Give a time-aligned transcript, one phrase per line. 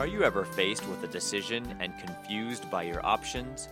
[0.00, 3.68] Are you ever faced with a decision and confused by your options?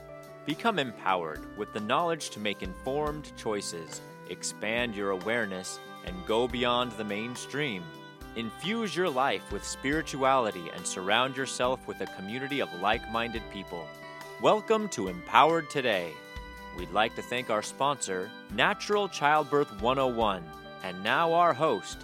[0.47, 4.01] Become empowered with the knowledge to make informed choices,
[4.31, 7.83] expand your awareness, and go beyond the mainstream.
[8.37, 13.85] Infuse your life with spirituality and surround yourself with a community of like minded people.
[14.41, 16.13] Welcome to Empowered Today.
[16.79, 20.45] We'd like to thank our sponsor, Natural Childbirth 101,
[20.85, 21.99] and now our host,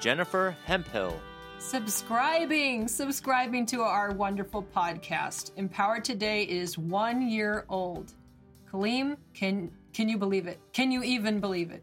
[0.00, 1.20] Jennifer Hemphill.
[1.58, 5.50] Subscribing, subscribing to our wonderful podcast.
[5.56, 8.12] Empowered Today is one year old.
[8.70, 10.60] Kaleem, can can you believe it?
[10.72, 11.82] Can you even believe it?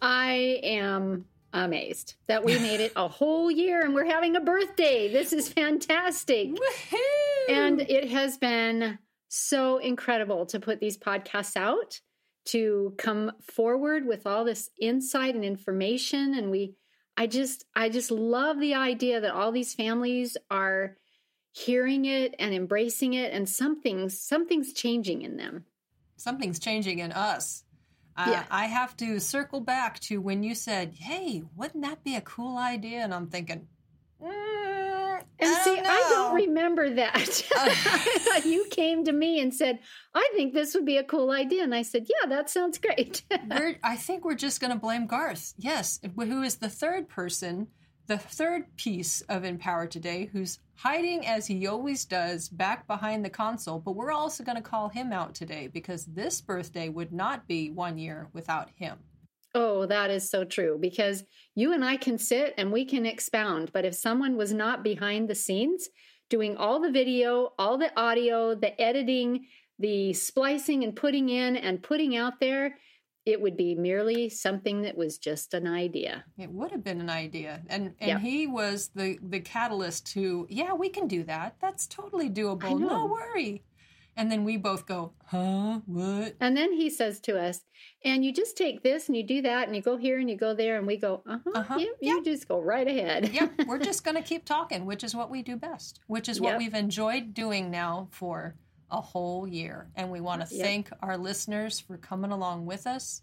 [0.00, 5.12] I am amazed that we made it a whole year and we're having a birthday.
[5.12, 6.50] This is fantastic.
[6.50, 7.50] Woohoo!
[7.50, 8.96] And it has been
[9.28, 12.00] so incredible to put these podcasts out,
[12.46, 16.74] to come forward with all this insight and information and we
[17.16, 20.96] I just I just love the idea that all these families are
[21.52, 25.64] hearing it and embracing it and something's something's changing in them.
[26.18, 27.64] something's changing in us.
[28.16, 28.44] Uh, Yeah.
[28.50, 32.56] I have to circle back to when you said, "Hey, wouldn't that be a cool
[32.58, 33.68] idea?" And I'm thinking,
[34.22, 34.75] mm,
[35.38, 37.18] And I see, I don't remember that.
[37.20, 39.80] Thought you came to me and said,
[40.14, 41.62] I think this would be a cool idea.
[41.62, 43.22] And I said, Yeah, that sounds great.
[43.50, 45.54] we're, I think we're just going to blame Garth.
[45.58, 47.68] Yes, who is the third person,
[48.06, 53.30] the third piece of Empower Today, who's hiding as he always does back behind the
[53.30, 53.78] console.
[53.78, 57.70] But we're also going to call him out today because this birthday would not be
[57.70, 58.98] one year without him.
[59.56, 63.72] Oh, that is so true because you and I can sit and we can expound.
[63.72, 65.88] But if someone was not behind the scenes
[66.28, 69.46] doing all the video, all the audio, the editing,
[69.78, 72.76] the splicing and putting in and putting out there,
[73.24, 76.24] it would be merely something that was just an idea.
[76.38, 78.18] It would have been an idea, and and Yeah.
[78.20, 81.56] he was the the catalyst to yeah, we can do that.
[81.60, 82.78] That's totally doable.
[82.78, 83.62] No worry.
[84.18, 85.80] And then we both go, huh?
[85.84, 86.36] What?
[86.40, 87.60] And then he says to us,
[88.02, 90.36] and you just take this and you do that and you go here and you
[90.36, 90.78] go there.
[90.78, 91.50] And we go, uh huh.
[91.54, 93.28] Uh-huh, You, you just go right ahead.
[93.28, 96.40] Yep, we're just going to keep talking, which is what we do best, which is
[96.40, 96.58] what Yep.
[96.58, 98.54] we've enjoyed doing now for
[98.90, 99.90] a whole year.
[99.96, 100.64] And we want to Yep.
[100.64, 103.22] thank our listeners for coming along with us.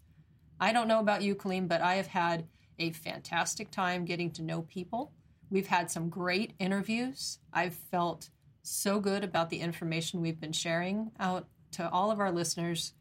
[0.60, 2.46] I don't know about you, Kaleem, but I have had
[2.78, 5.12] a fantastic time getting to know people.
[5.50, 7.40] We've had some great interviews.
[7.52, 8.30] I've felt
[8.64, 12.94] so good about the information we've been sharing out to all of our listeners.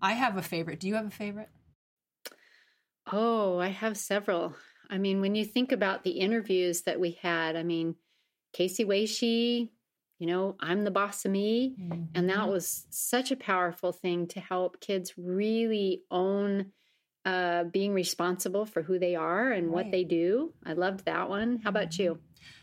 [0.00, 0.80] I have a favorite.
[0.80, 1.50] Do you have a favorite?
[3.12, 4.54] Oh, I have several.
[4.88, 7.96] I mean, when you think about the interviews that we had, I mean,
[8.52, 9.70] Casey Weishi,
[10.18, 11.74] you know, I'm the boss of me.
[12.14, 16.72] And that was such a powerful thing to help kids really own
[17.24, 20.52] uh, being responsible for who they are and what they do.
[20.64, 21.60] I loved that one.
[21.62, 22.18] How about you?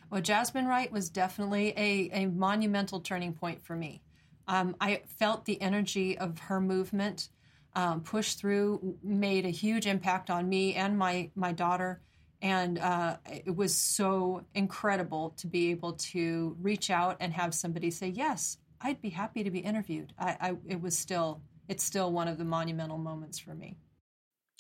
[0.10, 4.02] Well, Jasmine Wright was definitely a, a monumental turning point for me.
[4.48, 7.30] Um, I felt the energy of her movement
[7.76, 12.02] um, push through, made a huge impact on me and my, my daughter.
[12.42, 17.92] And uh, it was so incredible to be able to reach out and have somebody
[17.92, 20.14] say, Yes, I'd be happy to be interviewed.
[20.18, 23.76] I, I, it was still, it's still one of the monumental moments for me.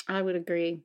[0.07, 0.81] I would agree.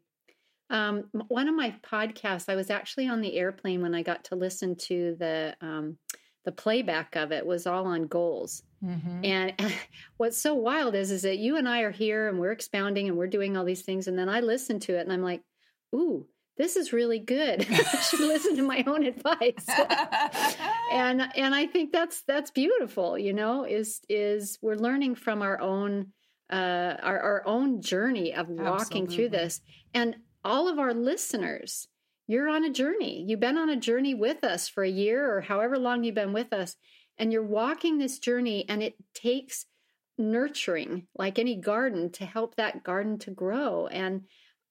[0.72, 4.36] Um, one of my podcasts, I was actually on the airplane when I got to
[4.36, 5.98] listen to the um,
[6.44, 7.46] the playback of it.
[7.46, 9.24] Was all on goals, Mm-hmm.
[9.24, 9.52] and
[10.16, 13.16] what's so wild is is that you and I are here and we're expounding and
[13.16, 15.42] we're doing all these things, and then I listen to it and I'm like,
[15.94, 17.64] ooh, this is really good.
[17.70, 19.66] I should listen to my own advice.
[20.92, 23.18] and and I think that's that's beautiful.
[23.18, 26.08] You know, is is we're learning from our own
[26.50, 29.60] uh, our our own journey of walking through this,
[29.94, 31.86] and all of our listeners.
[32.26, 33.24] You're on a journey.
[33.26, 36.32] You've been on a journey with us for a year or however long you've been
[36.32, 36.76] with us,
[37.18, 39.66] and you're walking this journey, and it takes
[40.18, 43.86] nurturing, like any garden, to help that garden to grow.
[43.86, 44.22] And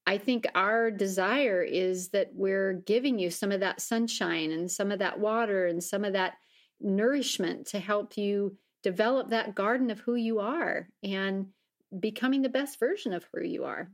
[0.08, 4.92] I think our desire is that we're giving you some of that sunshine and some
[4.92, 6.34] of that water and some of that
[6.80, 11.48] nourishment to help you develop that garden of who you are and
[12.00, 13.92] becoming the best version of who you are.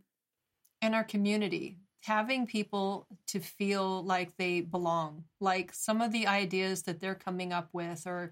[0.81, 6.83] And our community having people to feel like they belong like some of the ideas
[6.83, 8.31] that they're coming up with or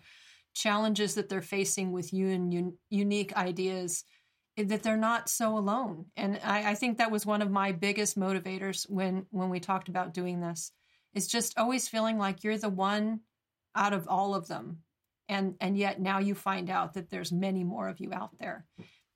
[0.54, 4.06] challenges that they're facing with you and un- unique ideas
[4.58, 6.06] eh, that they're not so alone.
[6.16, 9.90] And I, I think that was one of my biggest motivators when when we talked
[9.90, 10.72] about doing this
[11.14, 13.20] is just always feeling like you're the one
[13.76, 14.80] out of all of them.
[15.28, 18.66] And and yet now you find out that there's many more of you out there.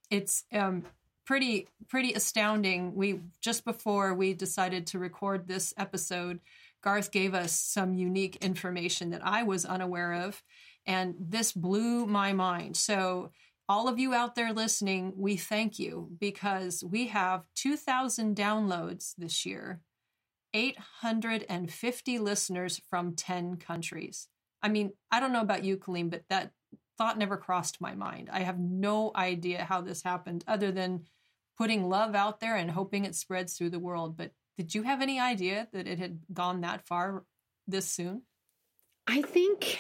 [0.09, 0.83] It's um
[1.29, 6.39] pretty pretty astounding we just before we decided to record this episode
[6.81, 10.41] Garth gave us some unique information that I was unaware of.
[10.85, 12.77] And this blew my mind.
[12.77, 13.31] So,
[13.67, 19.45] all of you out there listening, we thank you because we have 2,000 downloads this
[19.45, 19.79] year,
[20.55, 24.27] 850 listeners from 10 countries.
[24.63, 26.51] I mean, I don't know about you, Colleen, but that
[26.97, 28.29] thought never crossed my mind.
[28.33, 31.05] I have no idea how this happened other than
[31.59, 34.15] putting love out there and hoping it spreads through the world.
[34.15, 37.25] But did you have any idea that it had gone that far
[37.67, 38.23] this soon?
[39.05, 39.79] I think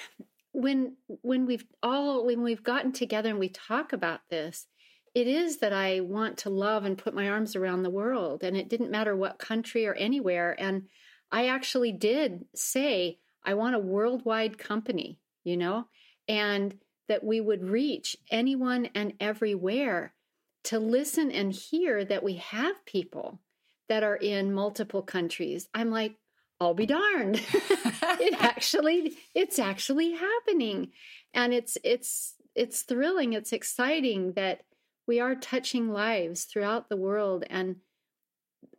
[0.51, 4.67] when when we've all when we've gotten together and we talk about this,
[5.15, 8.57] it is that I want to love and put my arms around the world and
[8.57, 10.87] it didn't matter what country or anywhere and
[11.31, 15.87] I actually did say I want a worldwide company, you know,
[16.27, 16.75] and
[17.07, 20.13] that we would reach anyone and everywhere
[20.69, 23.39] to listen and hear that we have people
[23.87, 25.67] that are in multiple countries.
[25.73, 26.15] I'm like,
[26.59, 27.41] I'll be darned.
[27.53, 30.91] it actually it's actually happening.
[31.33, 34.61] And it's it's it's thrilling, it's exciting that
[35.07, 37.77] we are touching lives throughout the world and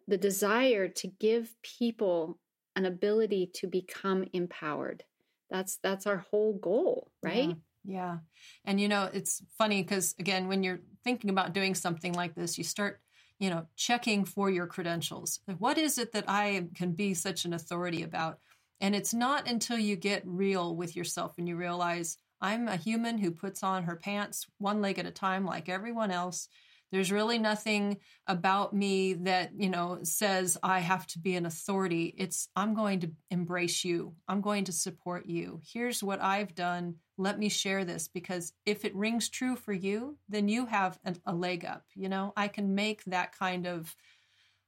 [0.07, 2.39] the desire to give people
[2.77, 5.03] an ability to become empowered.
[5.51, 7.49] That's that's our whole goal, right?
[7.49, 7.55] Yeah.
[7.85, 8.19] Yeah.
[8.65, 12.59] And you know, it's funny because again, when you're thinking about doing something like this,
[12.59, 13.01] you start
[13.41, 15.41] you know, checking for your credentials.
[15.59, 18.39] What is it that I can be such an authority about?
[18.83, 23.19] And it's not until you get real with yourself and you realize I'm a human
[23.19, 26.49] who puts on her pants one leg at a time, like everyone else.
[26.93, 32.15] There's really nothing about me that, you know, says I have to be an authority.
[32.19, 34.15] It's I'm going to embrace you.
[34.29, 35.61] I'm going to support you.
[35.65, 36.97] Here's what I've done.
[37.21, 41.15] Let me share this because if it rings true for you, then you have a,
[41.27, 41.85] a leg up.
[41.95, 43.95] You know, I can make that kind of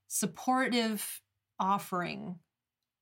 [0.06, 1.22] supportive
[1.58, 2.36] offering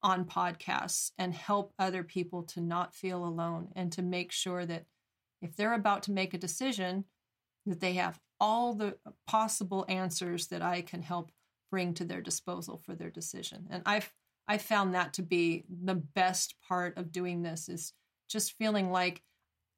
[0.05, 4.87] on podcasts and help other people to not feel alone and to make sure that
[5.43, 7.05] if they're about to make a decision,
[7.67, 11.32] that they have all the possible answers that I can help
[11.73, 13.67] bring to their disposal for their decision.
[13.69, 14.12] And I've
[14.47, 17.93] I found that to be the best part of doing this is
[18.29, 19.23] just feeling like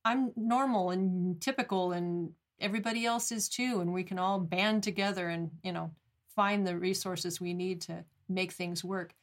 [0.04, 5.28] I'm normal and typical and everybody else is too and we can all band together
[5.28, 5.90] and, you know,
[6.34, 9.14] find the resources we need to make things work.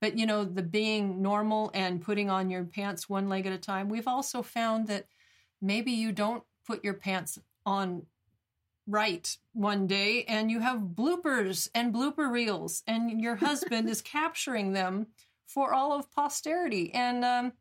[0.00, 3.58] But you know, the being normal and putting on your pants one leg at a
[3.58, 5.06] time, we've also found that
[5.60, 8.02] maybe you don't put your pants on
[8.86, 14.72] right one day and you have bloopers and blooper reels and your husband is capturing
[14.72, 15.08] them
[15.46, 17.52] for all of posterity and um,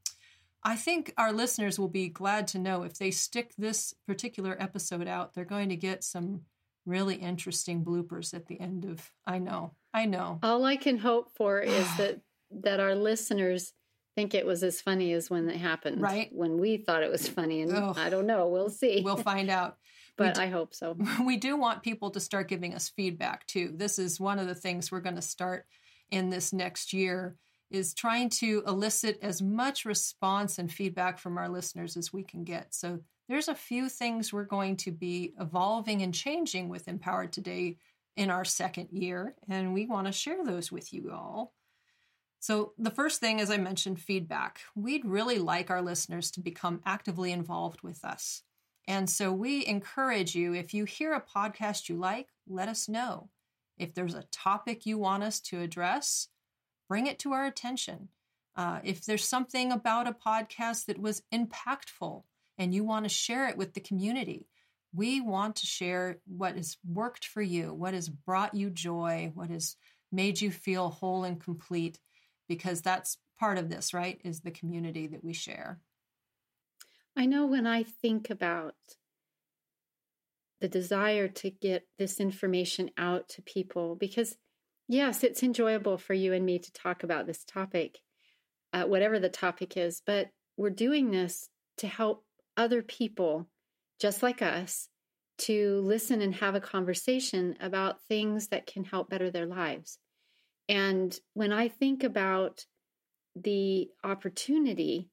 [0.65, 5.07] i think our listeners will be glad to know if they stick this particular episode
[5.07, 6.41] out they're going to get some
[6.85, 11.29] really interesting bloopers at the end of i know i know all i can hope
[11.35, 12.19] for is that
[12.51, 13.73] that our listeners
[14.15, 17.27] think it was as funny as when it happened right when we thought it was
[17.27, 17.97] funny and Ugh.
[17.97, 19.77] i don't know we'll see we'll find out
[20.17, 20.97] but I hope so.
[21.25, 23.73] We do want people to start giving us feedback too.
[23.75, 25.65] This is one of the things we're going to start
[26.11, 27.35] in this next year
[27.75, 32.43] is trying to elicit as much response and feedback from our listeners as we can
[32.43, 32.73] get.
[32.73, 37.77] So there's a few things we're going to be evolving and changing with Empowered Today
[38.15, 41.53] in our second year, and we want to share those with you all.
[42.39, 44.61] So, the first thing, as I mentioned, feedback.
[44.75, 48.43] We'd really like our listeners to become actively involved with us.
[48.87, 53.29] And so we encourage you if you hear a podcast you like, let us know.
[53.77, 56.27] If there's a topic you want us to address,
[56.87, 58.09] bring it to our attention.
[58.55, 62.23] Uh, if there's something about a podcast that was impactful
[62.57, 64.47] and you want to share it with the community,
[64.93, 69.49] we want to share what has worked for you, what has brought you joy, what
[69.49, 69.75] has
[70.11, 71.99] made you feel whole and complete,
[72.47, 74.21] because that's part of this, right?
[74.23, 75.79] Is the community that we share.
[77.17, 78.75] I know when I think about
[80.61, 84.37] the desire to get this information out to people, because
[84.87, 87.99] yes, it's enjoyable for you and me to talk about this topic,
[88.73, 92.23] uh, whatever the topic is, but we're doing this to help
[92.57, 93.47] other people
[93.99, 94.89] just like us
[95.37, 99.99] to listen and have a conversation about things that can help better their lives.
[100.69, 102.65] And when I think about
[103.35, 105.09] the opportunity,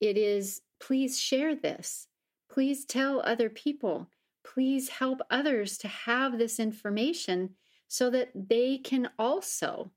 [0.00, 2.08] it is Please share this.
[2.50, 4.08] Please tell other people.
[4.42, 7.50] Please help others to have this information
[7.92, 9.90] so that they can also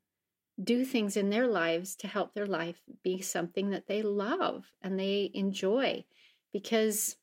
[0.63, 4.99] do things in their lives to help their life be something that they love and
[4.99, 6.03] they enjoy.
[6.51, 7.17] Because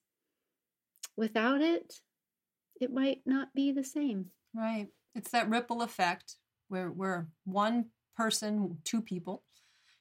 [1.16, 1.94] without it,
[2.80, 4.26] it might not be the same.
[4.54, 4.86] Right.
[5.16, 6.36] It's that ripple effect
[6.68, 7.86] where we're one
[8.16, 9.42] person, two people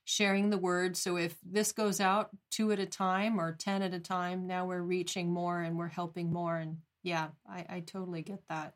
[0.03, 0.95] sharing the word.
[0.95, 4.67] So if this goes out two at a time or 10 at a time, now
[4.67, 6.57] we're reaching more and we're helping more.
[6.57, 8.75] And yeah, I, I totally get that.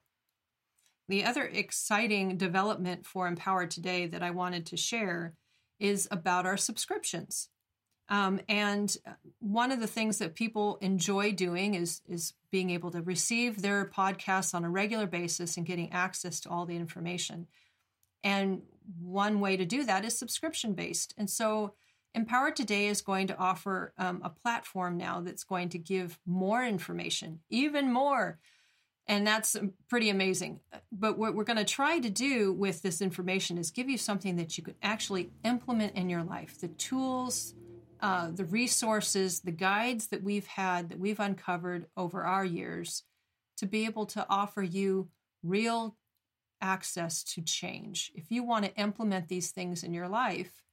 [1.08, 5.34] The other exciting development for Empower Today that I wanted to share
[5.80, 7.50] is about our subscriptions.
[8.10, 8.96] Um, and
[9.40, 13.86] one of the things that people enjoy doing is is being able to receive their
[13.86, 17.48] podcasts on a regular basis and getting access to all the information.
[18.24, 18.62] And
[19.00, 21.14] one way to do that is subscription based.
[21.18, 21.74] And so
[22.16, 26.64] Empower Today is going to offer um, a platform now that's going to give more
[26.64, 28.40] information, even more.
[29.08, 29.58] And that's
[29.90, 30.62] pretty amazing.
[30.92, 34.38] But what we're going to try to do with this information is give you something
[34.38, 37.54] that you could actually implement in your life the tools,
[38.00, 43.04] uh, the resources, the guides that we've had, that we've uncovered over our years
[43.58, 45.10] to be able to offer you
[45.44, 45.98] real
[46.62, 48.12] access to change.
[48.16, 50.64] If you want to implement these things in your life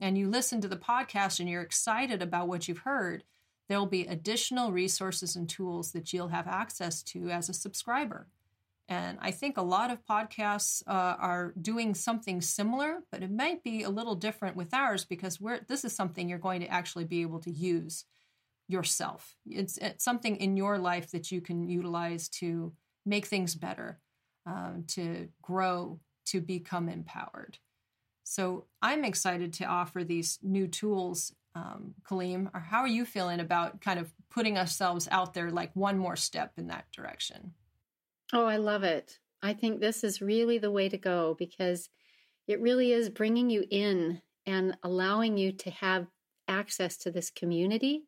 [0.00, 3.24] and you listen to the podcast and you're excited about what you've heard,
[3.68, 8.28] there'll be additional resources and tools that you'll have access to as a subscriber.
[8.88, 13.62] And I think a lot of podcasts uh, are doing something similar, but it might
[13.62, 17.04] be a little different with ours because we're, this is something you're going to actually
[17.04, 18.04] be able to use
[18.68, 19.36] yourself.
[19.46, 22.74] It's, it's something in your life that you can utilize to
[23.06, 24.00] make things better
[24.46, 27.58] um, to grow, to become empowered.
[28.24, 32.50] So I'm excited to offer these new tools, um, Kaleem.
[32.54, 36.16] Or how are you feeling about kind of putting ourselves out there like one more
[36.16, 37.52] step in that direction?
[38.32, 39.18] Oh, I love it.
[39.42, 41.90] I think this is really the way to go because
[42.46, 46.06] it really is bringing you in and allowing you to have
[46.48, 48.04] access to this community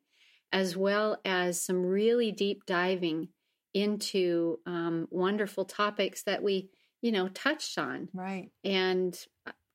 [0.52, 3.28] as well as some really deep diving
[3.74, 6.70] into um, wonderful topics that we,
[7.02, 8.08] you know, touched on.
[8.14, 8.50] Right.
[8.64, 9.18] And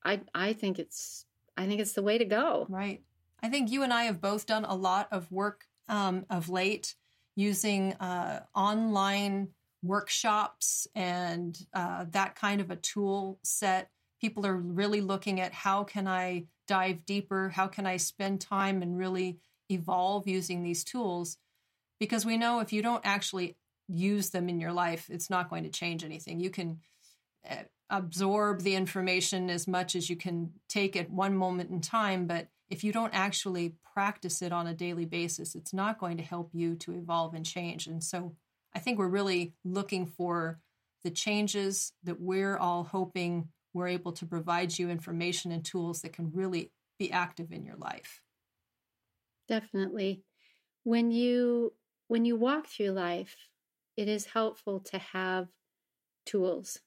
[0.04, 1.24] I, I think it's,
[1.56, 2.66] I think it's the way to go.
[2.68, 3.02] Right.
[3.42, 6.94] I think you and I have both done a lot of work um, of late
[7.34, 9.48] using uh, online
[9.82, 13.90] workshops and uh, that kind of a tool set.
[14.20, 17.48] People are really looking at how can I dive deeper?
[17.48, 21.38] How can I spend time and really evolve using these tools?
[21.98, 23.56] Because we know if you don't actually
[23.88, 26.38] use them in your life, it's not going to change anything.
[26.38, 26.78] You can
[27.44, 32.26] eh, absorb the information as much as you can take at one moment in time,
[32.26, 36.22] but if you don't actually practice it on a daily basis, it's not going to
[36.22, 37.86] help you to evolve and change.
[37.86, 38.34] And so
[38.74, 40.58] I think we're really looking for
[41.04, 46.14] the changes that we're all hoping we're able to provide you information and tools that
[46.14, 48.22] can really be active in your life.
[49.48, 50.22] Definitely.
[50.82, 51.74] When you
[52.08, 53.36] when you walk through life,
[53.98, 55.48] it is helpful to have
[56.24, 56.80] tools,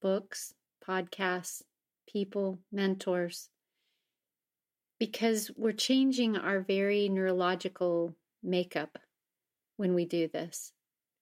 [0.00, 1.60] books, podcasts,
[2.10, 3.50] people, mentors,
[5.00, 8.98] because we're changing our very neurological makeup
[9.78, 10.72] when we do this.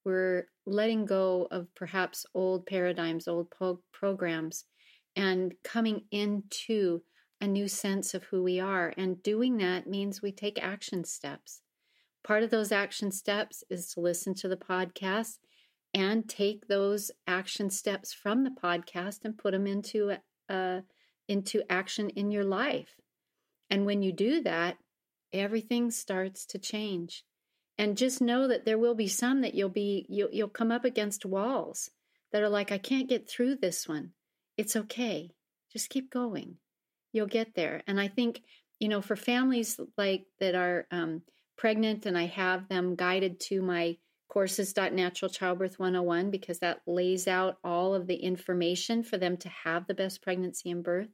[0.05, 4.65] We're letting go of perhaps old paradigms, old po- programs,
[5.15, 7.03] and coming into
[7.41, 8.93] a new sense of who we are.
[8.97, 11.63] And doing that means we take action steps.
[12.25, 15.39] Part of those action steps is to listen to the podcast
[15.95, 20.17] and take those action steps from the podcast and put them into
[21.29, 22.97] into action in your life.
[23.71, 24.79] And when you do that,
[25.33, 27.25] everything starts to change.
[27.77, 30.85] And just know that there will be some that you'll be you'll, you'll come up
[30.85, 31.91] against walls
[32.33, 34.13] that are like I can't get through this one.
[34.57, 35.31] It's okay.
[35.73, 36.57] Just keep going.
[37.13, 37.83] You'll get there.
[37.87, 38.43] And I think
[38.81, 41.23] you know for families like that are um,
[41.57, 43.97] pregnant and I have them guided to my
[44.29, 49.87] courses.naturalchildbirth childbirth 101 because that lays out all of the information for them to have
[49.87, 51.09] the best pregnancy and birth.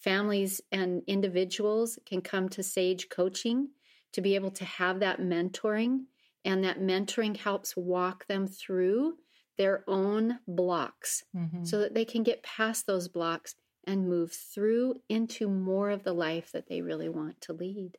[0.00, 3.68] Families and individuals can come to Sage Coaching
[4.12, 6.00] to be able to have that mentoring,
[6.44, 9.14] and that mentoring helps walk them through
[9.56, 11.64] their own blocks mm-hmm.
[11.64, 13.54] so that they can get past those blocks
[13.84, 17.98] and move through into more of the life that they really want to lead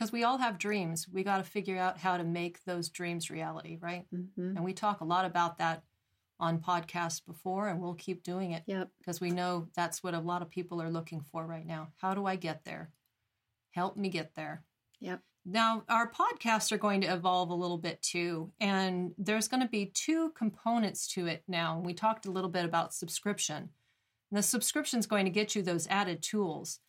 [0.00, 1.06] because we all have dreams.
[1.12, 4.06] We got to figure out how to make those dreams reality, right?
[4.14, 4.56] Mm-hmm.
[4.56, 5.82] And we talk a lot about that
[6.40, 8.62] on podcasts before, and we'll keep doing it.
[8.66, 8.88] Yep.
[8.98, 11.88] Because we know that's what a lot of people are looking for right now.
[11.96, 12.90] How do I get there?
[13.72, 14.64] Help me get there.
[15.00, 15.20] Yep.
[15.46, 19.68] Now, our podcasts are going to evolve a little bit too, and there's going to
[19.68, 21.80] be two components to it now.
[21.82, 23.70] We talked a little bit about subscription.
[24.30, 26.80] And the subscription is going to get you those added tools.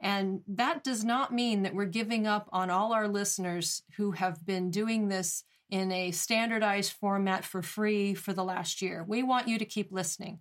[0.00, 4.44] And that does not mean that we're giving up on all our listeners who have
[4.46, 9.04] been doing this in a standardized format for free for the last year.
[9.06, 10.40] We want you to keep listening.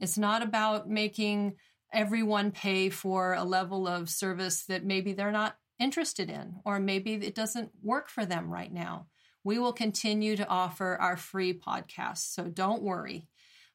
[0.00, 1.56] It's not about making
[1.92, 7.14] everyone pay for a level of service that maybe they're not interested in, or maybe
[7.14, 9.06] it doesn't work for them right now.
[9.44, 13.28] We will continue to offer our free podcasts, so don't worry.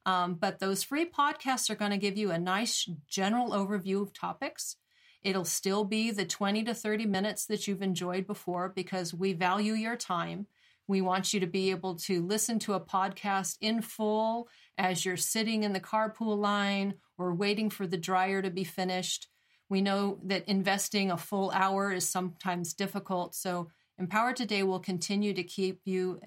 [0.05, 4.13] Um, but those free podcasts are going to give you a nice general overview of
[4.13, 4.75] topics.
[5.21, 9.73] It'll still be the 20 to 30 minutes that you've enjoyed before because we value
[9.73, 10.47] your time.
[10.87, 15.17] We want you to be able to listen to a podcast in full as you're
[15.17, 19.27] sitting in the carpool line or waiting for the dryer to be finished.
[19.69, 23.35] We know that investing a full hour is sometimes difficult.
[23.35, 26.19] So, Empower Today will continue to keep you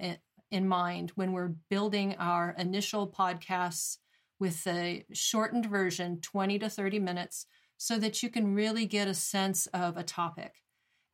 [0.51, 3.99] in mind when we're building our initial podcasts
[4.39, 7.47] with a shortened version, 20 to 30 minutes,
[7.77, 10.53] so that you can really get a sense of a topic.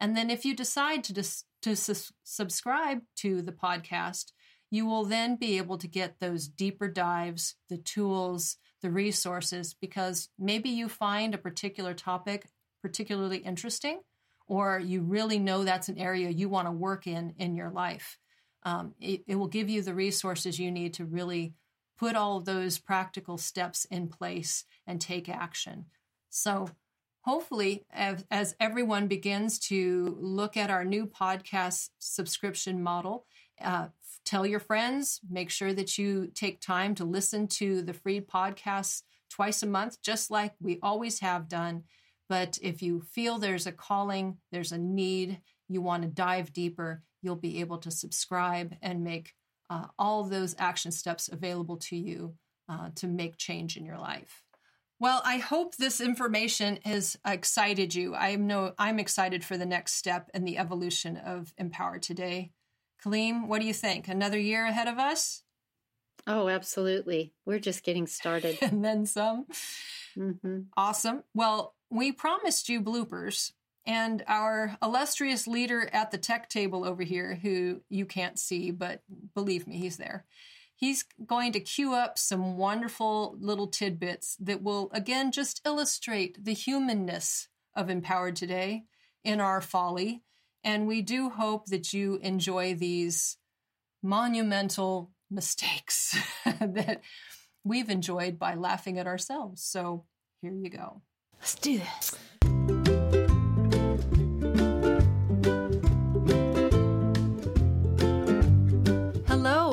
[0.01, 4.33] And then if you decide to, dis- to su- subscribe to the podcast,
[4.71, 10.29] you will then be able to get those deeper dives, the tools, the resources, because
[10.39, 12.47] maybe you find a particular topic
[12.81, 14.01] particularly interesting,
[14.49, 18.19] or you really know that's an area you want to work in in your life
[18.65, 21.55] um, it, it will give you the resources you need to really
[21.99, 25.87] put all of those practical steps in place and take action.
[26.31, 26.69] So,
[27.23, 33.27] hopefully, as, as, everyone begins to look at our new podcast subscription model,
[33.61, 33.89] uh,
[34.25, 39.03] tell your friends, make sure that you take time to listen to the free podcasts
[39.31, 41.85] twice a month, just like we always have done.
[42.29, 47.03] But if you feel there's a calling, there's a need, you want to dive deeper,
[47.23, 49.33] you'll be able to subscribe and make
[49.71, 52.35] uh, all those action steps available to you
[52.69, 54.42] uh, to make change in your life.
[55.03, 58.15] Well, I hope this information has excited you.
[58.15, 62.53] I know I'm excited for the next step in the evolution of Empower Today.
[63.05, 64.07] Kaleem, what do you think?
[64.07, 65.43] Another year ahead of us?
[66.25, 67.33] Oh, absolutely.
[67.45, 68.59] We're just getting started.
[68.63, 69.47] and then some.
[70.17, 70.61] Mm-hmm.
[70.77, 71.25] Awesome.
[71.35, 73.51] Well, we promised you bloopers
[73.85, 79.03] and our illustrious leader at the tech table over here, who you can't see, but
[79.35, 80.27] believe me, he's there.
[80.83, 86.55] He's going to cue up some wonderful little tidbits that will, again, just illustrate the
[86.55, 88.83] humanness of Empowered Today
[89.23, 90.25] in our folly.
[90.65, 93.37] And we do hope that you enjoy these
[94.03, 97.03] monumental mistakes that
[97.63, 99.63] we've enjoyed by laughing at ourselves.
[99.63, 100.07] So
[100.41, 101.03] here you go.
[101.39, 102.17] Let's do this.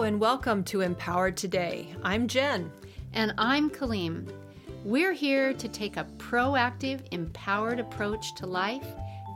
[0.10, 1.94] And welcome to Empowered Today.
[2.02, 2.72] I'm Jen.
[3.14, 4.28] And I'm Kaleem.
[4.84, 8.88] We're here to take a proactive, empowered approach to life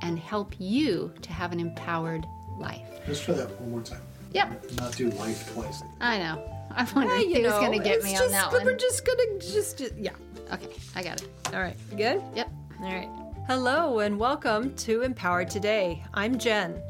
[0.01, 2.25] and help you to have an empowered
[2.57, 2.81] life.
[3.07, 4.01] Let's try that one more time.
[4.31, 4.71] Yep.
[4.77, 5.83] Not do life twice.
[6.01, 6.43] I know.
[6.71, 8.65] I'm wondering yeah, who's going to get me just, on that one.
[8.65, 10.09] We're just going to just, yeah.
[10.51, 11.29] Okay, I got it.
[11.53, 11.77] All right.
[11.91, 12.23] You good?
[12.33, 12.51] Yep.
[12.79, 13.09] All right.
[13.45, 16.03] Hello and welcome to Empowered Today.
[16.15, 16.81] I'm Jen.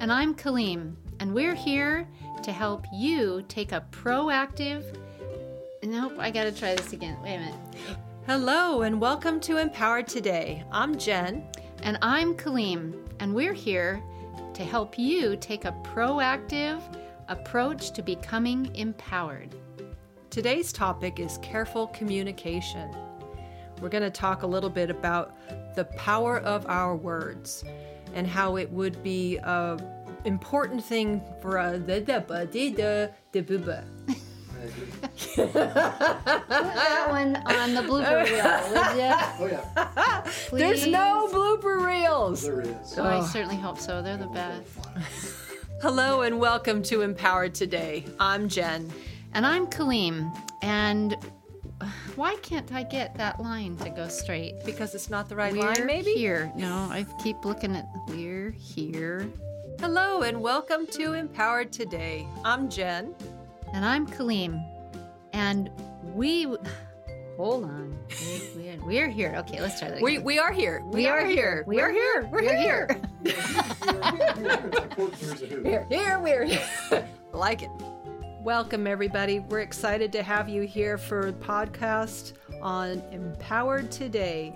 [0.00, 0.96] And I'm Kaleem.
[1.18, 2.06] And we're here
[2.42, 4.82] to help you take a proactive.
[5.84, 7.16] Nope, I gotta try this again.
[7.22, 7.54] Wait a minute.
[8.26, 10.64] Hello, and welcome to Empowered Today.
[10.72, 11.46] I'm Jen.
[11.84, 14.02] And I'm Kaleem, and we're here
[14.54, 16.82] to help you take a proactive
[17.28, 19.54] approach to becoming empowered.
[20.30, 22.90] Today's topic is careful communication.
[23.80, 25.36] We're going to talk a little bit about
[25.76, 27.64] the power of our words
[28.14, 29.78] and how it would be a
[30.24, 33.84] important thing for a the the the the booba.
[35.34, 39.12] Put that one on the blooper reel, would you?
[39.40, 40.22] Oh yeah.
[40.52, 42.42] There's no blooper reels.
[42.42, 42.98] There is.
[42.98, 44.02] Oh, I certainly hope so.
[44.02, 44.68] They're the best.
[45.80, 48.04] Hello and welcome to Empowered Today.
[48.20, 48.88] I'm Jen.
[49.34, 50.32] And I'm Kaleem.
[50.62, 51.16] And
[52.14, 54.64] why can't I get that line to go straight?
[54.64, 56.12] Because it's not the right we're line, maybe?
[56.12, 56.52] here.
[56.54, 59.28] No, I keep looking at we're here.
[59.80, 62.26] Hello and welcome to Empowered Today.
[62.44, 63.14] I'm Jen.
[63.72, 64.64] And I'm Kaleem.
[65.32, 65.70] And
[66.14, 66.44] we.
[67.36, 67.98] Hold on.
[68.54, 69.34] We're, we're here.
[69.38, 70.02] Okay, let's try that.
[70.02, 70.82] We, we are here.
[70.86, 71.64] We, we are, are, here.
[71.66, 72.28] We are here.
[72.30, 73.00] We're, we're here.
[75.62, 76.18] We're here.
[76.20, 77.08] We're here.
[77.32, 77.70] like it.
[78.42, 79.40] Welcome, everybody.
[79.40, 84.54] We're excited to have you here for a podcast on Empowered Today.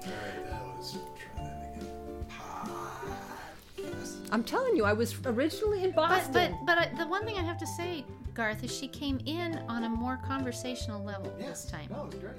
[4.33, 6.33] I'm telling you, I was originally in Boston.
[6.33, 9.59] But but, but the one thing I have to say, Garth, is she came in
[9.69, 11.47] on a more conversational level yeah.
[11.47, 11.89] this time.
[11.91, 12.35] No, it's great.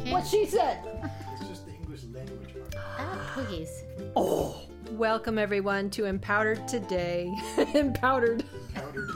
[0.00, 0.12] Okay.
[0.12, 0.78] What she said.
[1.32, 2.74] it's just the English language part.
[2.98, 3.84] Ah, poogies.
[4.16, 4.62] Oh.
[4.92, 7.32] Welcome everyone to Empowered Today.
[7.74, 8.44] Empowered.
[8.74, 9.10] Powdered.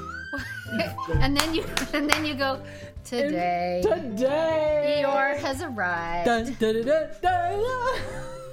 [1.21, 2.63] and then you and then you go
[3.05, 3.83] today.
[3.83, 5.03] Today.
[5.05, 6.27] Eeyore has arrived.
[6.27, 8.45] Dun, dun, dun, dun, dun.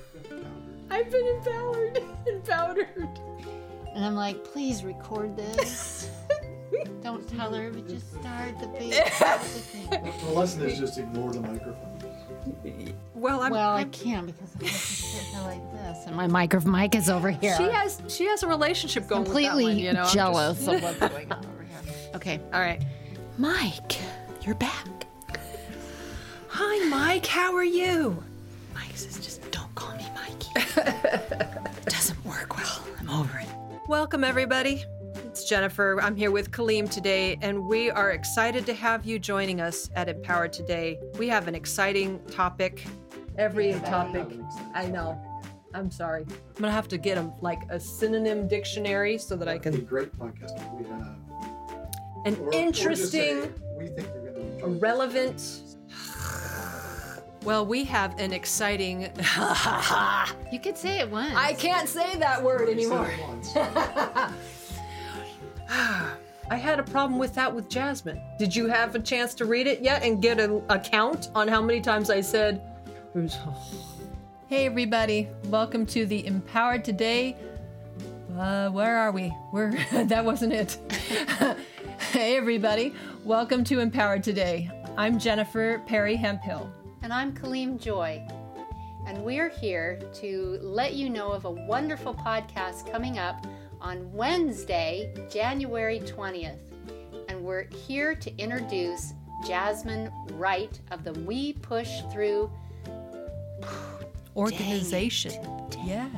[0.90, 2.88] I've been empowered and powdered.
[4.02, 6.10] And I'm like, please record this.
[7.04, 8.94] Don't tell her, but just start the big.
[9.14, 9.90] start the thing.
[10.26, 12.96] The lesson is just ignore the microphone.
[13.14, 16.72] Well, I'm, Well, I I'm- can't because I'm sitting there like this, and my microphone
[16.72, 17.56] mic is over here.
[17.58, 20.10] she has she has a relationship going completely with that one, you know.
[20.12, 21.94] Jealous just- of what's going on over here.
[22.16, 22.82] Okay, All right.
[23.38, 23.98] Mike,
[24.42, 24.88] you're back.
[26.48, 27.28] Hi, Mike.
[27.28, 28.24] How are you?
[28.74, 30.50] Mike says, just don't call me Mikey.
[30.56, 32.84] it doesn't work well.
[33.00, 33.48] I'm over it.
[33.88, 34.86] Welcome, everybody.
[35.26, 36.00] It's Jennifer.
[36.02, 40.08] I'm here with Kaleem today, and we are excited to have you joining us at
[40.10, 41.00] Empower Today.
[41.18, 42.86] We have an exciting topic.
[43.38, 44.28] Every topic.
[44.74, 45.22] I know.
[45.74, 46.24] I'm sorry.
[46.30, 49.78] I'm gonna have to get a, like a synonym dictionary so that I That'd be
[49.80, 49.88] can.
[49.88, 51.16] great podcast we have.
[52.26, 55.62] An Or- or say, interesting, we think you're going to a relevant.
[57.44, 59.10] Well, we have an exciting.
[60.52, 61.34] You could say it once.
[61.34, 63.10] I can't say that word anymore.
[65.70, 68.22] I had a problem with that with Jasmine.
[68.38, 71.48] Did you have a chance to read it yet and get a, a count on
[71.48, 72.62] how many times I said?
[74.50, 77.38] Hey everybody, welcome to the Empowered Today.
[78.38, 79.32] Uh, where are we?
[79.54, 80.78] We're that wasn't it.
[82.12, 84.70] hey everybody, welcome to Empowered Today.
[84.98, 86.70] I'm Jennifer Perry Hemphill.
[87.04, 88.22] And I'm Kaleem Joy.
[89.08, 93.44] And we're here to let you know of a wonderful podcast coming up
[93.82, 96.60] on Wednesday, January 20th.
[97.28, 99.14] And we're here to introduce
[99.48, 102.52] Jasmine Wright of the We Push Through.
[104.36, 105.44] Organization.
[105.84, 106.12] Yes.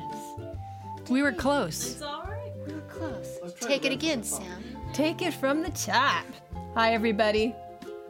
[1.09, 1.93] We were close.
[1.93, 2.51] It's all right.
[2.67, 3.39] We're close.
[3.61, 4.43] Take it again, wrap this up.
[4.43, 4.77] Sam.
[4.91, 6.25] Take it from the top.
[6.75, 7.55] Hi, everybody.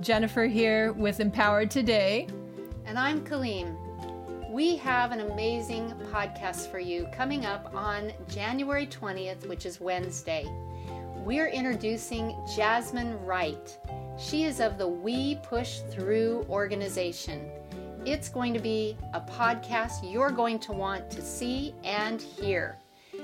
[0.02, 2.28] Jennifer here with Empowered Today.
[2.86, 3.78] And I'm Kaleem.
[4.52, 10.46] We have an amazing podcast for you coming up on January 20th, which is Wednesday.
[11.26, 13.80] We're introducing Jasmine Wright.
[14.19, 17.50] She is of the We Push Through organization.
[18.06, 22.78] It's going to be a podcast you're going to want to see and hear.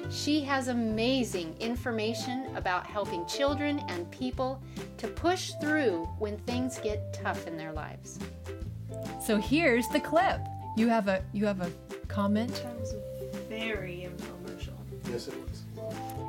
[0.10, 4.63] She has amazing information about helping children and people
[4.98, 8.19] to push through when things get tough in their lives.
[9.25, 10.39] So here's the clip.
[10.78, 11.71] You have a you have a
[12.08, 12.54] comment?
[12.63, 12.99] That was a
[13.49, 14.73] very infomercial.
[15.10, 15.63] Yes, it was.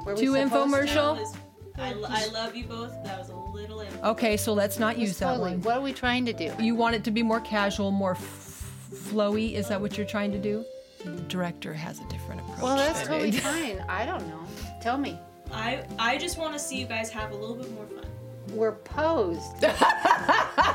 [0.07, 1.17] Were we Two supposed infomercial?
[1.17, 1.37] That was-
[1.79, 2.93] I, I love you both.
[3.05, 4.03] That was a little info.
[4.11, 5.53] Okay, so let's not use that Totally.
[5.53, 5.63] one.
[5.63, 6.53] What are we trying to do?
[6.59, 9.55] You want it to be more casual, more f- flowy?
[9.55, 10.63] Is that what you're trying to do?
[11.05, 12.61] The director has a different approach.
[12.61, 13.83] Well, that's totally fine.
[13.89, 14.41] I don't know.
[14.83, 15.19] Tell me.
[15.53, 18.05] I I just want to see you guys have a little bit more fun.
[18.53, 19.65] We're posed.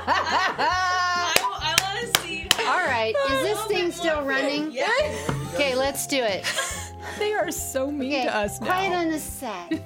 [0.08, 1.45] I, want
[2.02, 2.36] to see.
[2.44, 3.16] You have All right.
[3.32, 4.66] Is this thing still running?
[4.66, 4.72] fun.
[4.74, 5.52] Yeah.
[5.54, 6.46] Okay, let's do it.
[7.20, 8.24] They are so mean Okay.
[8.24, 8.66] to us now.
[8.66, 9.80] Quiet on the set.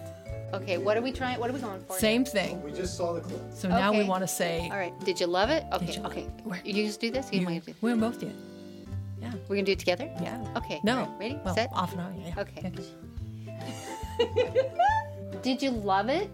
[0.53, 1.37] Okay, what are we trying?
[1.37, 1.97] What are we going for?
[1.99, 2.63] Same thing.
[2.63, 3.41] We just saw the clip.
[3.53, 4.07] So now we Okay.
[4.07, 4.97] want to say All right.
[5.03, 5.65] Did you love it?
[5.73, 5.93] Okay.
[5.97, 6.23] you- okay.
[6.45, 7.27] where- You just do this.
[7.31, 7.77] You, you, want to do?
[7.81, 8.33] we both did.
[9.21, 9.33] Yeah.
[9.49, 10.09] We're gonna do it together.
[10.21, 10.41] Yeah.
[10.55, 10.79] Okay.
[10.83, 10.99] No.
[11.01, 11.39] all right, Ready?
[11.43, 11.69] Well, Set.
[11.73, 12.21] off and on.
[12.25, 12.39] Yeah.
[12.39, 12.71] Okay.
[15.41, 16.29] Did you love it?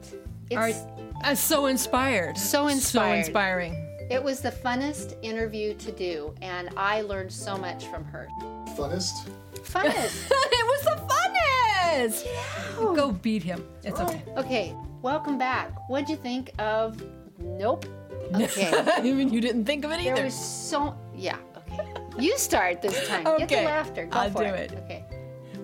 [0.49, 0.75] It's, All right.
[1.23, 2.37] Uh, so inspired.
[2.37, 3.19] So So inspired.
[3.25, 3.84] inspiring.
[4.09, 8.27] It was the funnest interview to do, and I learned so much from her.
[8.77, 9.27] Funnest.
[9.55, 10.27] Funnest.
[10.31, 12.25] it was the funnest.
[12.25, 12.95] Yeah.
[12.95, 13.65] Go beat him.
[13.83, 14.21] It's okay.
[14.35, 15.71] Oh, okay, welcome back.
[15.89, 17.01] What'd you think of
[17.39, 17.85] Nope?
[18.35, 18.71] Okay.
[19.03, 20.15] Even you didn't think of it either.
[20.15, 21.79] there was so yeah, okay.
[22.17, 23.23] You start this time.
[23.23, 24.05] Get the Okay, laughter.
[24.07, 24.71] Go I'll for do it.
[24.85, 25.04] Okay.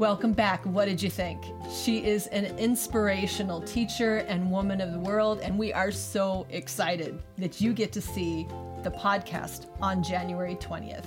[0.01, 0.65] Welcome back.
[0.65, 1.45] What did you think?
[1.71, 7.21] She is an inspirational teacher and woman of the world, and we are so excited
[7.37, 8.47] that you get to see
[8.81, 11.05] the podcast on January 20th.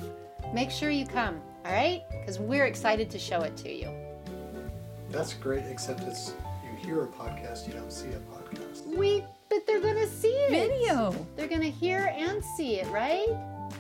[0.55, 2.05] Make sure you come, all right?
[2.09, 3.91] Because we're excited to show it to you.
[5.11, 8.87] That's great, except it's you hear a podcast, you don't see a podcast.
[8.87, 10.51] We but they're gonna see it.
[10.51, 11.27] Video.
[11.35, 13.27] They're gonna hear and see it, right?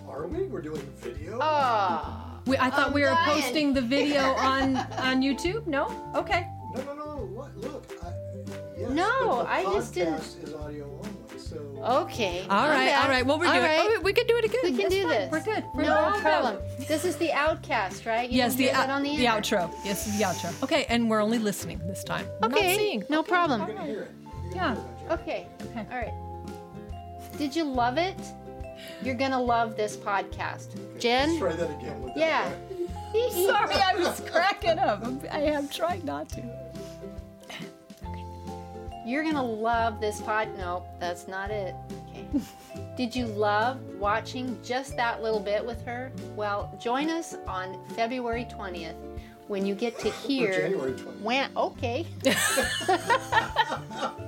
[0.08, 0.48] Are we?
[0.48, 1.38] We're doing video?
[1.40, 2.33] Oh.
[2.46, 3.42] We, I thought I'm we were dying.
[3.42, 4.20] posting the video
[4.52, 5.66] on on YouTube.
[5.66, 5.86] No?
[6.14, 6.46] Okay.
[6.76, 7.04] No, no, no.
[7.32, 7.56] What?
[7.56, 7.84] Look.
[8.02, 8.08] I,
[8.78, 11.56] yes, No, I just didn't- podcast is audio only, so.
[12.02, 12.44] Okay.
[12.50, 12.86] All I'm right.
[12.86, 13.04] back.
[13.04, 13.24] All right.
[13.26, 13.64] Well, we're All doing.
[13.64, 13.78] right.
[13.96, 14.60] Oh, we could do it again.
[14.64, 15.10] We can That's do fine.
[15.10, 15.32] this.
[15.32, 15.64] We're good.
[15.74, 16.20] We're no all good.
[16.22, 16.56] problem.
[16.88, 18.28] This is the outcast, right?
[18.28, 19.72] You Yes, the, out- on the, the outro.
[19.84, 20.62] Yes, the outro.
[20.64, 22.26] Okay, and we're only listening this time.
[22.42, 23.04] We're Okay, not seeing.
[23.08, 23.60] no problem.
[23.68, 24.10] You're hear it.
[24.46, 24.74] You're Yeah.
[24.74, 25.46] hear it, Okay.
[25.70, 25.86] Okay.
[25.90, 27.38] All right.
[27.38, 28.16] Did you love it?
[29.02, 31.38] You're gonna love this podcast, Let's Jen.
[31.38, 32.02] try that again.
[32.02, 32.48] With Yeah.
[32.48, 32.58] That
[33.32, 35.04] Sorry, I was cracking up.
[35.30, 36.42] I am trying not to.
[39.06, 40.48] You're going to love this pod.
[40.56, 41.74] No, that's not it.
[42.08, 42.24] Okay.
[42.96, 46.10] Did you love watching just that little bit with her?
[46.34, 48.94] Well, join us on February 20th
[49.46, 50.52] when you get to hear.
[50.52, 51.20] January 20th.
[51.20, 52.06] When, okay.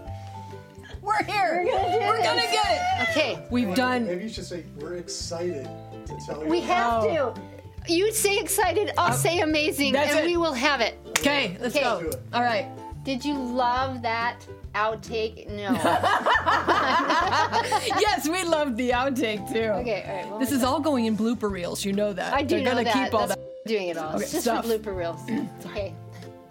[1.07, 1.63] We're here.
[1.65, 3.09] We're gonna We're gonna get it.
[3.11, 3.39] Okay.
[3.51, 4.07] We've done.
[4.07, 5.69] Maybe you should say we're excited
[6.07, 6.49] to tell you.
[6.51, 7.35] We have Oh.
[7.35, 7.41] to.
[7.89, 10.27] You say excited, I'll uh, say amazing, that's and it.
[10.27, 10.99] we will have it.
[11.11, 11.85] Okay, let's Okay.
[11.85, 12.01] go.
[12.01, 12.17] Do it.
[12.35, 12.67] All right.
[13.05, 15.49] Did you love that outtake?
[15.49, 15.71] No.
[18.01, 19.71] yes, we loved the outtake too.
[19.81, 20.29] okay, all right.
[20.29, 21.85] Well, This is all going in blooper reels.
[21.85, 22.35] You know that.
[22.35, 23.05] I do They're know gonna that.
[23.05, 23.67] keep all That's that.
[23.69, 24.15] doing it all.
[24.17, 24.67] Okay, it's just stuff.
[24.67, 25.21] for blooper reels.
[25.67, 25.95] okay.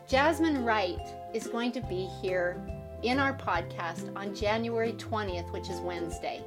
[0.08, 1.00] Jasmine Wright
[1.34, 2.56] is going to be here
[3.06, 6.42] in our podcast on January 20th, which is Wednesday.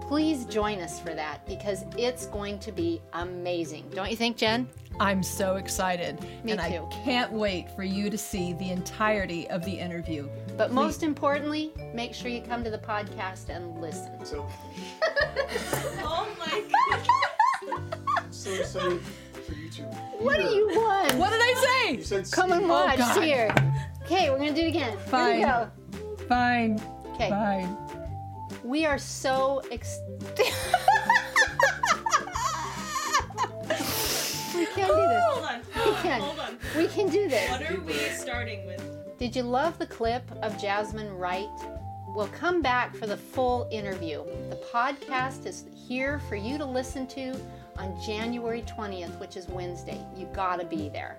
[0.00, 3.84] Please join us for that because it's going to be amazing.
[3.94, 4.66] Don't you think, Jen?
[5.00, 6.20] I'm so excited.
[6.44, 6.86] Me and too.
[6.90, 10.28] I can't wait for you to see the entirety of the interview.
[10.56, 14.24] But most importantly, make sure you come to the podcast and listen.
[14.24, 14.46] So,
[16.02, 16.64] Oh my
[18.16, 19.00] I'm so excited
[19.46, 19.82] for you to.
[20.18, 21.14] What do you want?
[21.14, 22.22] What did I You say?
[22.22, 23.22] said Come and oh, watch God.
[23.22, 23.54] here.
[24.04, 24.98] Okay, we're gonna do it again.
[25.06, 25.38] Fine.
[25.38, 26.26] Here we go.
[26.28, 26.80] Fine.
[27.14, 27.30] Okay.
[27.30, 27.76] Fine.
[28.62, 29.98] We are so ex-
[34.54, 35.24] We can do this.
[35.24, 35.62] Hold on.
[35.72, 36.02] Hold on.
[36.02, 36.20] can.
[36.20, 36.58] Hold on.
[36.76, 37.50] We can do this.
[37.50, 38.82] What are we starting with?
[39.18, 41.48] Did you love the clip of Jasmine Wright?
[42.08, 44.22] We'll come back for the full interview.
[44.50, 47.34] The podcast is here for you to listen to
[47.76, 50.00] on January 20th, which is Wednesday.
[50.14, 51.18] You gotta be there.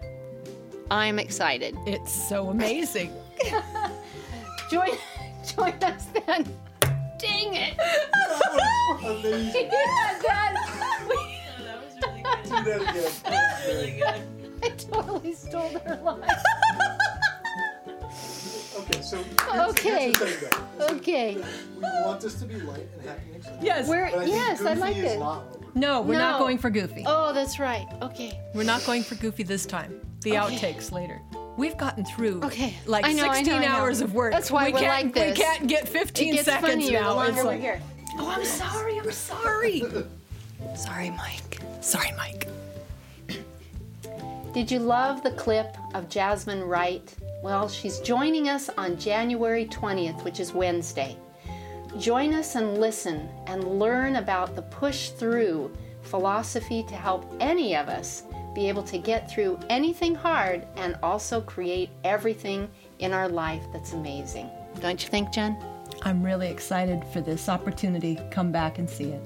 [0.91, 1.75] I'm excited.
[1.85, 3.11] It's so amazing.
[4.71, 4.89] Join,
[5.55, 6.43] join us then.
[7.19, 7.77] Dang it!
[9.03, 9.69] Amazing.
[9.71, 10.55] Yeah, that-
[11.07, 12.43] Oh, that was really good.
[12.43, 13.11] Do that again.
[13.23, 14.21] That was really good.
[14.63, 16.21] I totally stole their line.
[18.77, 20.11] Okay, so here's, Okay.
[20.13, 20.61] here's thing.
[20.81, 21.35] Okay.
[21.75, 23.59] We want this to be light and happy and exciting.
[23.61, 23.87] yes.
[23.87, 25.19] We're But I yes, I like it.
[25.19, 27.03] not what we're no, we're not going for Goofy.
[27.05, 27.85] Oh, that's right.
[28.01, 28.39] Okay.
[28.55, 30.01] We're not going for Goofy this time.
[30.25, 30.57] The Okay.
[30.73, 31.21] outtakes later.
[31.55, 32.73] We've gotten through Okay.
[32.87, 34.33] like know, I 16 know, hours of work.
[34.33, 35.37] That's why we we're can't, like this.
[35.37, 37.09] We can't get It 15 gets seconds now.
[37.09, 37.81] the longer It's we're here.
[38.17, 38.97] oh, I'm sorry.
[38.99, 39.83] I'm sorry.
[40.75, 41.59] sorry, Mike.
[41.81, 42.47] Sorry, Mike.
[44.51, 47.13] Did you love the clip of Jasmine Wright?
[47.43, 51.15] Well, she's joining us on January 20th, which is Wednesday.
[51.99, 57.89] Join us and listen and learn about the push through philosophy to help any of
[57.89, 58.23] us
[58.55, 63.93] be able to get through anything hard and also create everything in our life that's
[63.93, 64.49] amazing.
[64.79, 65.57] Don't you think, Jen?
[66.03, 68.17] I'm really excited for this opportunity.
[68.31, 69.21] Come back and see it.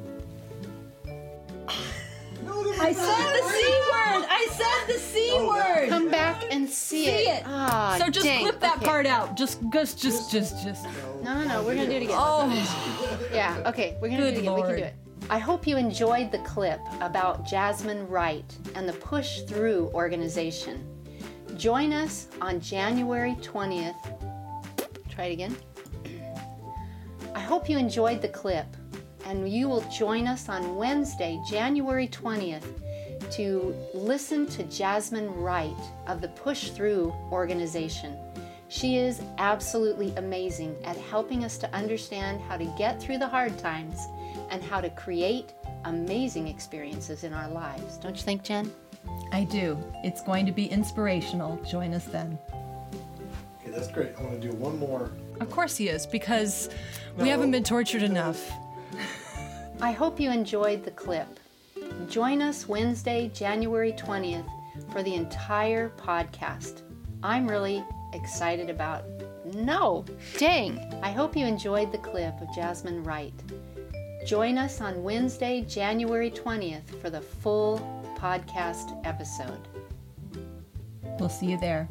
[2.44, 4.26] No, no, no, I said the C word.
[4.30, 5.89] I said the C Oh, word.
[5.89, 7.44] Come back and see, See it.
[7.46, 8.44] Ah, so just dang.
[8.44, 8.86] clip that Okay.
[8.86, 9.36] part out.
[9.38, 10.86] Just, just, just, just, just.
[11.24, 11.63] No, no, no.
[11.63, 12.18] We're gonna do it again.
[12.18, 14.56] Oh, Yeah, okay, we're gonna Good do it again.
[14.56, 14.94] We can do it.
[15.29, 20.88] I hope you enjoyed the clip about Jasmine Wright and the Push Through organization.
[21.55, 23.95] Join us on January 20th.
[25.10, 25.55] Try it again.
[27.36, 28.65] I hope you enjoyed the clip
[29.25, 32.65] and you will join us on Wednesday, January 20th
[33.32, 35.77] to listen to Jasmine Wright
[36.08, 38.17] of the Push Through organization.
[38.69, 43.58] She is absolutely amazing at helping us to understand how to get through the hard
[43.58, 43.99] times
[44.50, 45.54] and how to create
[45.86, 47.98] amazing experiences in our lives.
[47.98, 48.72] Don't you think, Jen?
[49.32, 49.78] I do.
[50.04, 51.58] It's going to be inspirational.
[51.64, 52.38] Join us then.
[53.62, 54.14] Okay, that's great.
[54.18, 55.12] I want to do one more.
[55.40, 56.70] Of course he is, because
[57.18, 58.52] we haven't been tortured enough.
[59.82, 61.28] I hope you enjoyed the clip.
[62.10, 64.50] Join us Wednesday, January 20th
[64.92, 66.82] for the entire podcast.
[67.24, 67.84] I'm really
[68.14, 69.06] excited about.
[69.54, 70.06] No,
[70.38, 70.80] dang.
[71.02, 73.34] I hope you enjoyed the clip of Jasmine Wright.
[74.25, 77.79] Join us on Wednesday, January 20th for the full
[78.19, 79.67] podcast episode.
[81.19, 81.89] We'll see you there.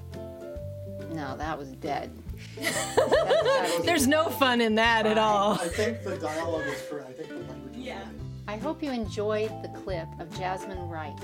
[1.12, 2.10] No, that was dead.
[2.56, 5.54] That's gotta be- There's no fun in that at all.
[5.54, 7.00] I think the dialogue is for.
[7.04, 7.98] I think the language is Yeah.
[7.98, 8.06] right.
[8.46, 11.18] I hope you enjoyed the clip of Jasmine Wright.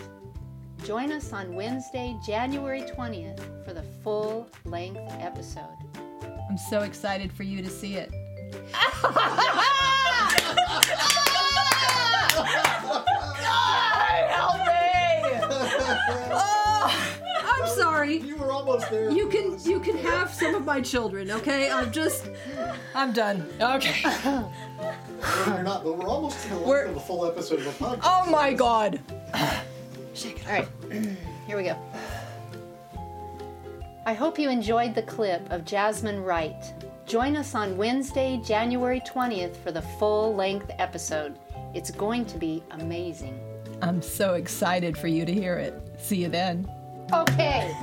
[0.84, 5.76] Join us on Wednesday, January 20th for the full length episode.
[6.50, 8.10] I'm so excited for you to see it.
[14.30, 15.40] Help me!
[16.32, 17.12] Oh,
[17.44, 18.18] I'm sorry.
[18.18, 19.10] You were almost there.
[19.10, 21.70] You can you can have some of my children, okay?
[21.70, 22.28] I'm just
[22.94, 23.48] I'm done.
[23.60, 24.02] Okay.
[24.24, 24.50] No,
[25.46, 27.70] you're not, but we're almost to the length We're- of a full episode of a
[27.70, 28.00] podcast.
[28.04, 29.00] Oh my god.
[30.14, 30.46] Shake it.
[30.46, 30.68] All right,
[31.46, 31.76] here we go.
[34.06, 36.74] I hope you enjoyed the clip of Jasmine Wright.
[37.06, 41.38] Join us on Wednesday, January 20th for the full length episode.
[41.74, 43.38] It's going to be amazing.
[43.82, 45.74] I'm so excited for you to hear it.
[45.98, 46.66] See you then.
[47.12, 47.76] Okay,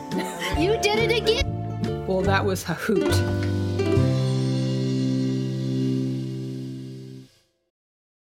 [0.58, 2.08] you did it again.
[2.08, 3.61] Well, that was a hoot.